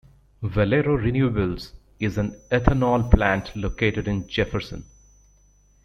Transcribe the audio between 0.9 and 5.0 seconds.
Renewables is an ethanol plant located in Jefferson.